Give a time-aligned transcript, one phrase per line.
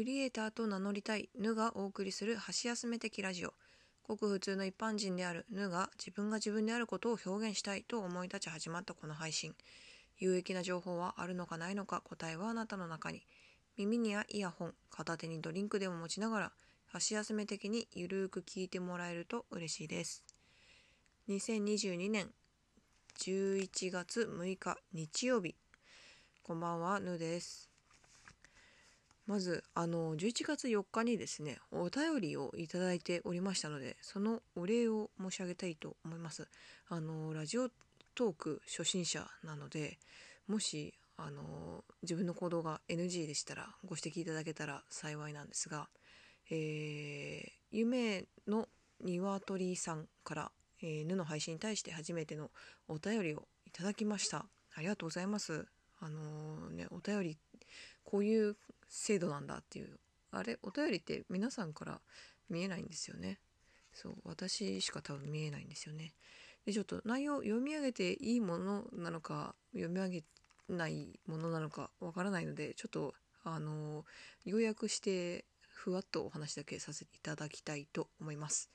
[0.00, 3.52] クリエイターと名乗りたいヌがお送りする箸休め的ラジオ。
[4.02, 9.54] ごく普通の一般人であるヌが自分が自分であることを表現したいと思い立ち始まったこの配信。
[10.16, 13.26] 有益な情報はあるのかないのか答えはあなたの中に。
[13.76, 16.52] 耳にはイヤホン片手にドリンクでも持ちながら
[16.86, 20.24] 箸休め的にゆるーく聞いてもらえると嬉しいです。
[21.28, 22.30] 2022年
[23.18, 25.56] 11月6日日曜日。
[26.42, 27.69] こんばんはぬです。
[29.30, 36.48] まずあの11月4日にですねお便りをいただいておりましたのでそのお礼を申し上げたいと思います。
[36.88, 37.68] あのラジオ
[38.16, 39.98] トーク初心者なので
[40.48, 45.86] もしあの自分の行動が NG でしたらご指摘いただけたら幸いなんですが、
[46.50, 48.66] えー、夢の
[49.00, 50.50] 鶏さんから
[50.82, 52.50] 「えー、ぬの配信に対して初めての
[52.88, 54.46] お便りをいただきました。
[54.74, 55.68] ありがとうございます。
[56.00, 57.38] あのー、ねお便り
[58.10, 58.56] こういう
[58.88, 59.98] 制度なんだっていう。
[60.32, 62.00] あれお便りって皆さんから
[62.48, 63.38] 見えないんですよね。
[63.92, 66.14] そう私しか多分見えないんですよね。
[66.64, 70.24] でちょっと内容読み上げていいものなのか読み上げ
[70.68, 74.04] ないものなのかわからないのでちょっとあの
[74.44, 78.70] 要約してふわっとお話だけさせていただきたいと思います。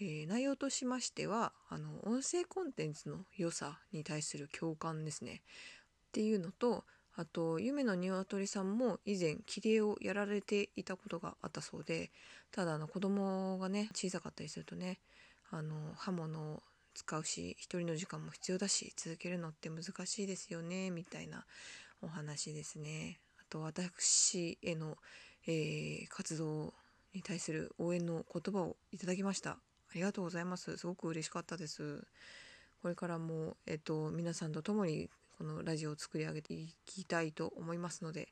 [0.00, 5.42] えー、内容としましてはあの音声コンテンツの良さに対する共感ですね。
[6.08, 6.84] っていうのと
[7.18, 12.12] あと夢の鶏さんも以前切り絵をやられていたことがあったそうで
[12.52, 15.00] ただあの子供がね小さかったりするとね
[15.50, 16.62] あの刃物を
[16.94, 21.44] 使うし一人の時間も必要だし続けるのって難しいですよねみたいな
[22.02, 23.18] お話ですね。
[23.40, 24.96] あと私への、
[25.46, 26.72] えー、活動
[27.14, 29.50] に対する応援の言葉をいただきました。
[29.50, 29.58] あ
[29.94, 30.76] りがとうございます。
[30.76, 32.06] すごく嬉しかったです。
[32.82, 35.08] これからも、えっと、皆さんと共に
[35.38, 38.26] このラジオを作り上げていきたいと思いますので、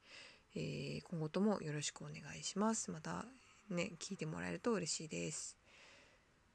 [0.56, 2.90] えー、今後ともよろしくお願いします。
[2.90, 3.24] また
[3.70, 5.56] ね、聞いてもらえると嬉しいです。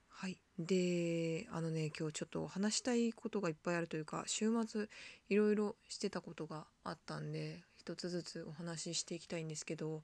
[0.10, 0.38] はい。
[0.60, 4.90] で、あのね、今日ちょっと話したいことがいっぱいあるというか、週末
[5.30, 10.04] いろいろしてたことがあったんで、一つずつお話ししていきたいんですけど、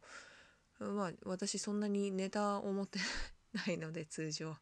[0.80, 3.00] まあ私そんなにネタを持って
[3.52, 4.56] ないので通常。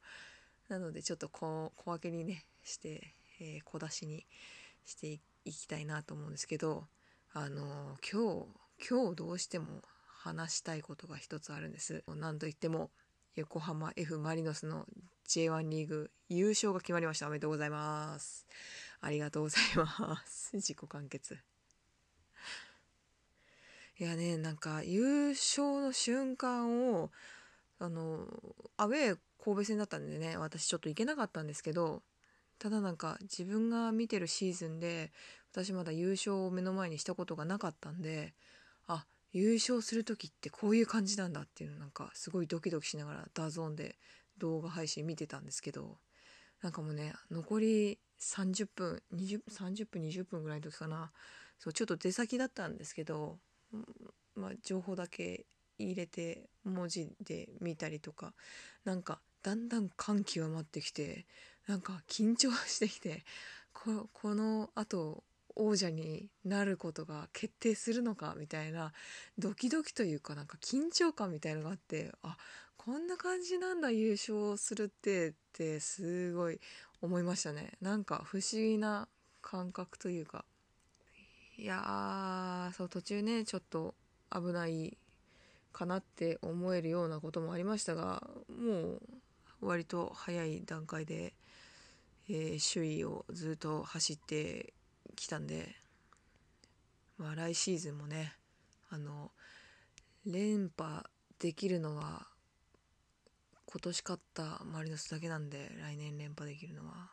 [0.67, 4.25] なのでちょっと小小分けにね、して、えー、小出しに
[4.85, 6.85] していきたいなと思うんですけど
[7.34, 8.46] あの今
[8.79, 9.81] 日今日どうしても
[10.25, 12.03] 話したいことが一つあるんです。
[12.07, 12.90] 何と言っても
[13.35, 14.85] 横浜 F マリノスの
[15.28, 17.28] J1 リーグ優勝が決まりました。
[17.28, 18.46] おめでとうございます。
[19.01, 20.51] ありがとうございます。
[20.57, 21.38] 自己完結。
[23.97, 27.12] いやねなんか優勝の瞬間を
[27.79, 28.28] あの
[28.78, 32.02] アウェー神戸戦だったんでね私ちょっと行けなかったんですけど
[32.59, 35.11] ただなんか自分が見てるシーズンで
[35.51, 38.33] 私まだ優勝を目の前にしたことがなかったんで
[38.88, 43.97] あ優勝する時ってこういう感じなんだっていうのなんかすごいドキドキしながら DAZN で
[44.38, 45.97] 動画配信見てたんですけど
[46.61, 51.11] なんかもうね残り30分20 30分20分ぐらいの時かな。
[51.59, 53.37] そうちょっと出先だったんですけど、
[54.35, 55.45] まあ、情報だけ
[55.77, 58.33] 入れて文字で見たりとか
[58.83, 61.25] なんかだんだん感極まってきて
[61.67, 63.23] なんか緊張してきて
[63.73, 65.23] このあと
[65.55, 68.93] 王者になることが決定するのかみたいな
[69.37, 72.37] ドキドキというかなんか緊張感みたいのがあってあ
[72.77, 76.59] こんな感じなんだ優勝するってってすごい
[77.01, 77.73] 思いましたね。
[77.81, 79.07] なんか不思議な
[79.41, 80.45] 感覚というか。
[81.57, 83.95] いやそう途中ねちょっと
[84.29, 84.97] 危ない
[85.71, 89.01] かなって思えるようなこともありましたがもう
[89.65, 91.33] 割と早い段階で
[92.27, 94.73] えー、首位をずっと走って
[95.15, 95.75] きたんで、
[97.17, 98.33] まあ、来シーズンもね
[98.89, 99.31] あの
[100.25, 101.03] 連覇
[101.37, 102.25] できるのは
[103.67, 107.11] 今年勝ったマリノスだけなんで来年連覇できるのは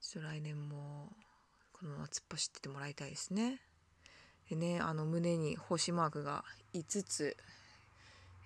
[0.00, 1.12] ちょっと来年も
[1.72, 3.60] このまま突っ走っててもらいたいですね。
[4.48, 7.36] でねあの胸に星マークが5つ、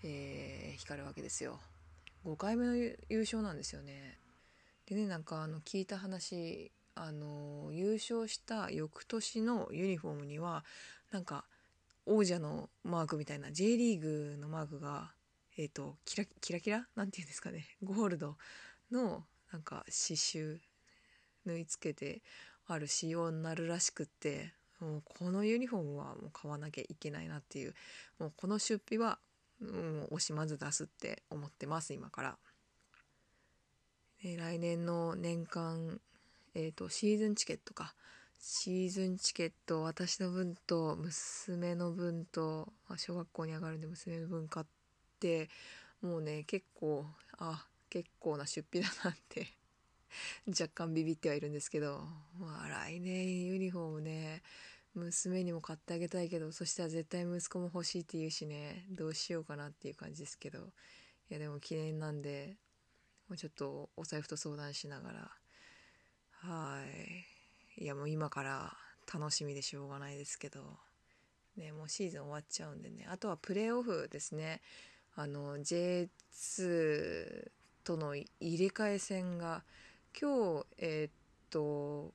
[0.03, 1.61] えー、光るわけですよ。
[2.25, 4.19] 5回目の優勝なんですよね。
[4.87, 10.65] でねなんかあの聞いた話あの優勝した翌年のユニフォームには
[11.11, 11.45] なんか
[12.07, 15.13] 王者のマークみたいな J リーグのマークが
[15.57, 16.87] えっ、ー、とキラキラキラ？
[16.97, 17.67] なんていうんですかね。
[17.83, 18.37] ゴールド
[18.91, 20.59] のなんか刺繍
[21.45, 22.23] 縫い付けて
[22.67, 27.75] ある仕様になるらしくってもうこのユニフォームはもう買わなきゃいけないなっていう。
[28.19, 29.19] もうこの出費は
[29.61, 32.39] もう惜しまず出すって思ってます今から。
[34.25, 36.01] え、来年の年間、
[36.55, 37.95] えーと、シーズンチケットか
[38.41, 44.67] シーズンチケット私の分と娘の分と、ま、小学校に上がるんで娘の分買っ
[45.19, 45.49] て
[46.01, 47.05] もうね結構
[47.39, 49.49] あ結構な出費だなって
[50.49, 52.01] 若干ビビってはいるんですけど
[52.39, 54.43] まあ来年ユニフォームね
[54.99, 60.59] 娘にも買ってあげたいけどそしたら絶対息子も欲しいって言うしねどうしようかなっていう感じですけど。
[61.31, 62.57] いやでも記念なんで
[63.29, 65.31] もうちょっとお財布と相談しながら。
[66.31, 66.83] は
[67.77, 67.83] い。
[67.85, 68.73] いやもう今から
[69.13, 70.79] 楽しみでしょうがないですけど。
[71.57, 73.07] ねもうシーズン終わっちゃうんでね。
[73.11, 74.63] あとはプレーオフですね。
[75.17, 77.51] あの J2
[77.85, 79.65] との入れ替え戦が
[80.19, 81.13] 今日えー、っ
[81.51, 82.15] と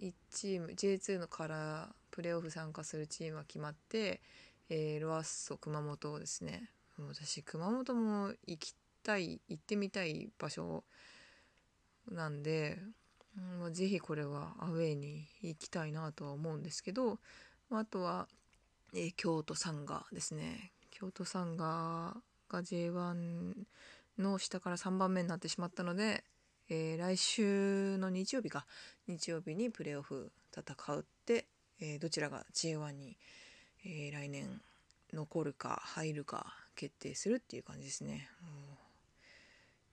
[0.00, 4.20] 1チーム J2 のからプレーオフ参加するチームが決まって、
[4.68, 6.70] えー、ロアッソ熊本ですね。
[6.98, 10.84] 私熊本も行きたい行ってみたい場所
[12.10, 12.78] なんで、
[13.64, 17.18] うん、ぜひこれはアウェーに行きたいなとは思うんですけど
[17.68, 18.28] まあとは、
[18.94, 20.72] えー、京都サンガですね。
[20.90, 22.16] 京都サンガ
[22.48, 23.54] が J1
[24.18, 26.22] の下から3番目になってしまったので、
[26.70, 28.66] えー、来週の日曜日か
[29.06, 31.46] 日曜日にプレーオフ戦うって、
[31.80, 33.16] えー、どちらが J1 に、
[33.84, 34.60] えー、来年
[35.12, 38.28] 残るか入るか決定するっていう感じですね。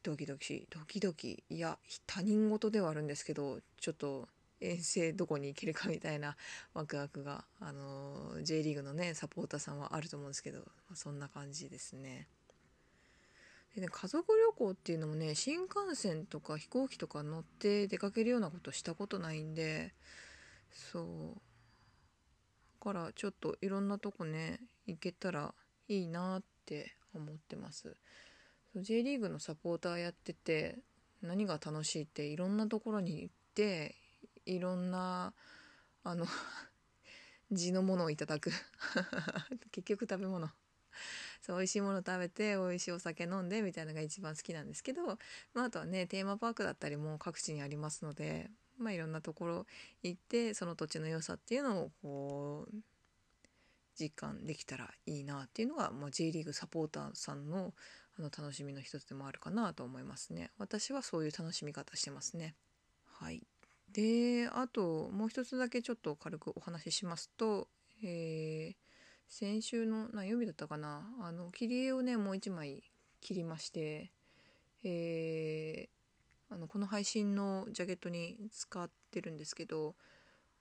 [0.04, 1.78] ドキドキドキドキいや
[2.08, 4.28] 他人事ではあるんですけどちょっと
[4.60, 6.36] 遠征どこに行けるかみたいな
[6.74, 10.60] ワクワクが、あの J リーグのねサポーターさんはあると思うんですけど
[10.94, 12.28] そんな感じですね。
[13.76, 19.94] でね家族旅行っていうのもね新幹線とか飛行機とか乗って出かけるようなことしたことないんで
[20.72, 21.42] そう。
[22.84, 25.54] だからちょっといろんなとこね行けたら
[25.88, 27.96] いいなって思ってます。
[28.76, 30.80] J リーグのサポーターやってて
[31.22, 33.96] 何が楽しいっていろんなところに行って
[34.46, 35.34] いろんな
[36.04, 36.26] あの
[37.52, 38.52] 地のものをいただく。
[39.72, 40.50] 結局食べ物。
[41.42, 45.06] そう美味しいもの食べて美味しいお酒飲んでみたいなのが一番好きなんですけど、
[45.54, 49.66] まあ、あとはねテーマパークだったりも各地にありますので、まあ、いろんなところ
[50.04, 52.76] 行ってその土地の良さっていうのをこう
[54.00, 57.74] 実感できたらいいなっていうのが、まあ、J リーグサポーターさんの
[58.18, 60.52] あの楽しみの一つでもあるかなと思いますね。
[60.58, 62.56] 私はそういう楽しみ方してますね。
[63.06, 63.44] はい。
[63.92, 67.68] であともう一つだけちょっと軽くお話ししますと、
[68.04, 68.76] えー、
[69.32, 72.84] 先週の何曜日だったかなあの切り絵をねもう一枚
[73.22, 74.12] 切りまして
[74.84, 79.96] えー、あのこの配信のジャケットに使ってるんですけど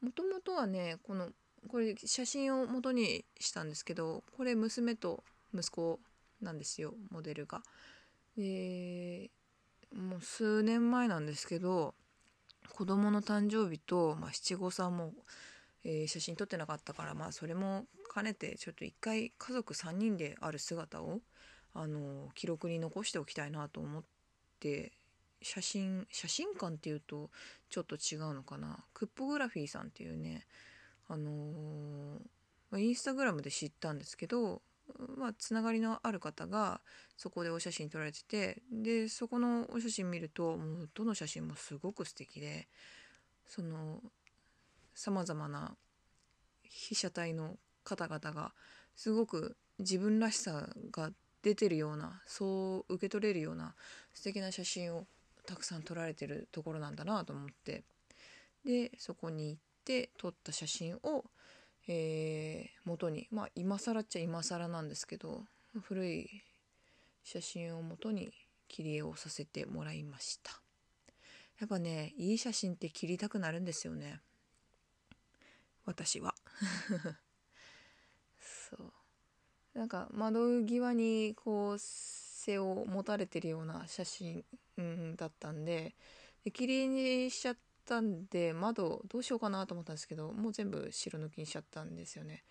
[0.00, 1.30] もともとはねこの
[1.68, 5.24] これ写真を元にしたんですけどこれ娘と
[5.54, 5.98] 息子
[6.40, 7.62] なんですよモデルが。
[8.36, 9.30] で
[9.94, 11.94] もう数年前なんですけど
[12.72, 15.12] 子供の誕生日と、まあ、七五三も
[15.84, 21.20] えー、写真撮ってなかったからまあそれも兼ねてちょっと一回家族3人である姿を
[21.74, 24.02] あの記録に残しておきたいなと思っ
[24.58, 24.92] て
[25.42, 27.30] 写真写真館っていうと
[27.70, 28.84] ちょっと違うのかな。
[28.92, 30.46] クッポグラフィーさんっていうね
[31.08, 34.62] あのー、インスタグラムで知ったんですけど
[35.16, 36.80] まあ、つながりのある方が
[37.16, 42.68] そこでお写真撮られててでそこのお写真見るともうどの写真もすごく素敵で
[43.46, 44.00] その
[45.00, 45.78] さまざまな
[46.62, 48.52] 被写体の方々が
[48.94, 51.10] すごく自分らしさが
[51.40, 53.74] 出てるようなそう受け取れるような
[54.12, 55.06] 素敵な写真を
[55.46, 57.82] たくさん撮られてるところなんだなと思って。
[58.62, 61.24] でそこに行って撮った写真を、
[61.88, 65.44] えー、元にまあ今更っちゃ今更なんですけど
[65.80, 66.42] 古い
[67.24, 68.34] 写真を元に
[68.68, 70.60] 切り絵をさせてもらいました。
[71.58, 74.20] やっぱねいい写真って切りたくなるんですよね。
[75.90, 76.34] 私は。
[78.40, 78.92] そう。
[79.74, 84.44] なんか窓際にこう背を持たれてるような写真、
[84.78, 85.94] うん、だったんで
[86.44, 87.56] で綺麗にしちゃっ
[87.86, 92.44] たんで窓どうしようかなと思ったんですけどもう全部白抜きにしちゃったんですよね。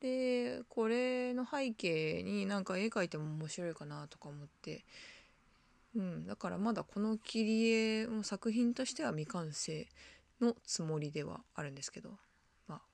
[0.00, 4.84] でこれの背景になんか絵描いても面白いかなとか思って。
[5.94, 9.86] うんだからまだこの切り絵も作品としては未完成
[10.40, 12.18] のつもりではあるんですけど。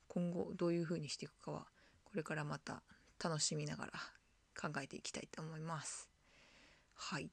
[0.09, 1.67] 今後どういう風にしていくかは
[2.05, 2.83] これからまた
[3.23, 3.93] 楽しみながら
[4.61, 6.09] 考えていきたいと思います。
[6.95, 7.31] はい。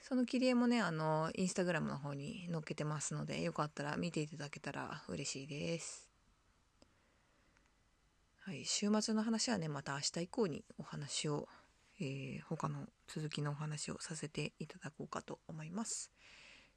[0.00, 6.08] その切り絵もね、あの、インスタグラムの方に載っけてますので、よかったら見ていただけたら嬉しいです。
[8.44, 11.48] はい、週末の話はね、また明日以降にお話を、
[12.00, 16.12] えー、他の続きのお話をさせていただこうかと思います。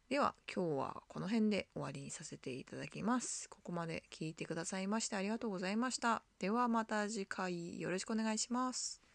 [0.09, 3.47] では今日はこの辺で終わりにさせていただきます。
[3.47, 6.23] ここまで聞いてくださいましてありがとうございました。
[6.39, 9.08] ではまた次回よろしくお願いします。